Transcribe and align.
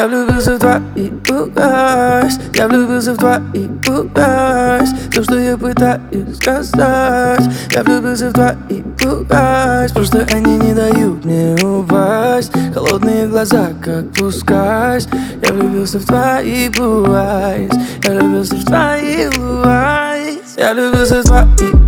Я 0.00 0.08
влюбился 0.08 0.56
в 0.56 0.58
твои 0.58 1.10
угас 1.28 2.40
Я 2.54 2.68
влюбился 2.68 3.12
в 3.12 3.18
твои 3.18 3.66
угас 3.86 4.88
То, 5.14 5.22
что 5.22 5.38
я 5.38 5.58
пытаюсь 5.58 6.36
сказать. 6.36 7.44
Я 7.70 7.82
влюбился 7.82 8.30
в 8.30 8.32
твои 8.32 8.82
угас 9.04 9.92
Просто 9.92 10.26
они 10.32 10.56
не 10.56 10.72
дают 10.72 11.22
мне 11.22 11.54
упасть. 11.62 12.50
Холодные 12.72 13.26
глаза, 13.26 13.72
как 13.84 14.10
пускать 14.12 15.06
Я 15.46 15.52
влюбился 15.52 15.98
в 15.98 16.06
твои 16.06 16.68
blue 16.68 17.70
Я 18.02 18.10
влюбился 18.10 18.54
в 18.54 18.64
твои 18.64 19.26
blue 19.26 20.40
Я 20.56 20.72
влюбился 20.72 21.20
в 21.20 21.24
твои 21.24 21.79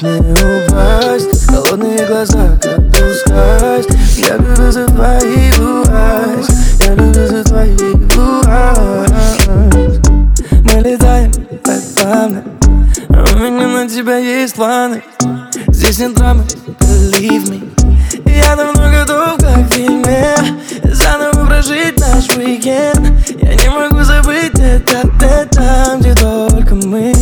дают 0.00 0.20
мне 0.20 0.32
упасть 0.32 1.46
Холодные 1.46 2.06
глаза, 2.06 2.58
как 2.60 2.76
пускайс 2.90 3.86
Я 4.16 4.36
влюбился 4.36 4.86
в 4.86 4.94
твои 4.94 5.52
пугайс 5.52 6.48
Я 6.80 6.92
влюбился 6.94 7.42
в 7.42 7.44
твои 7.44 7.76
пугайс 8.10 9.10
Мы 10.64 10.80
летаем 10.80 11.32
так 11.62 11.82
плавно 11.96 12.42
У 13.08 13.38
меня 13.38 13.68
на 13.68 13.88
тебя 13.88 14.18
есть 14.18 14.54
планы. 14.54 15.02
Здесь 15.68 15.98
нет 15.98 16.14
драмы, 16.14 16.44
believe 16.80 17.48
me. 17.48 17.60
Я 18.26 18.56
давно 18.56 18.90
готов, 18.90 19.38
как 19.38 19.68
в 19.68 19.74
фильме 19.74 20.34
Заново 20.84 21.46
прожить 21.46 21.98
наш 21.98 22.28
уикенд. 22.36 23.12
Я 23.42 23.54
не 23.54 23.68
могу 23.68 24.02
забыть 24.02 24.58
это, 24.58 25.08
это 25.20 25.96
где 25.98 26.14
только 26.14 26.74
мы. 26.74 27.12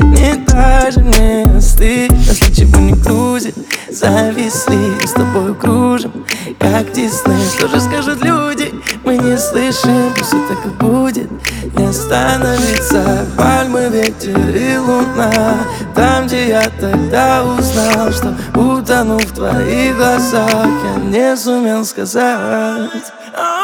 Не 0.00 0.34
дай 0.46 0.90
же 0.92 1.00
мне 1.00 1.51
остыть 1.82 2.12
Если 2.26 2.52
чего 2.52 2.78
не 2.78 2.92
грузит, 2.92 3.54
зависли 3.90 5.06
С 5.06 5.12
тобой 5.12 5.54
кружим, 5.54 6.24
как 6.58 6.92
Дисней. 6.92 7.36
Что 7.56 7.68
же 7.68 7.80
скажут 7.80 8.22
люди, 8.24 8.72
мы 9.04 9.18
не 9.18 9.36
слышим 9.36 10.12
Пусть 10.16 10.30
так 10.30 10.64
и 10.64 10.68
будет, 10.82 11.30
не 11.76 11.86
остановится 11.86 13.26
Пальмы, 13.36 13.88
ветер 13.90 14.38
и 14.54 14.76
луна. 14.78 15.56
Там, 15.94 16.26
где 16.26 16.48
я 16.48 16.70
тогда 16.80 17.44
узнал 17.44 18.12
Что 18.12 18.34
утону 18.54 19.18
в 19.18 19.32
твоих 19.32 19.96
глазах 19.96 20.68
Я 20.84 21.02
не 21.02 21.36
сумел 21.36 21.84
сказать. 21.84 22.90
Oh. 23.34 23.62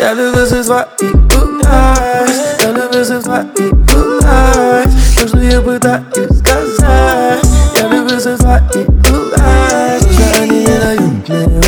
Я 0.00 0.14
влюбился 0.14 0.62
в 0.62 0.66
твои 0.66 1.10
пугайс 1.12 2.40
Я 2.60 2.72
влюбился 2.72 3.18
в 3.18 3.24
твои 3.24 3.70
То, 5.16 5.28
что 5.28 5.38
я 5.38 5.60
пытаюсь 5.60 6.27
Right, 9.10 10.00
trying 10.02 10.48
to 10.48 11.22
get 11.24 11.64
a 11.64 11.67